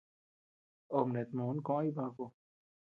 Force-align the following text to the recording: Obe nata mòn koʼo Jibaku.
Obe 0.97 1.09
nata 1.13 1.33
mòn 1.37 1.57
koʼo 1.65 1.81
Jibaku. 1.85 2.25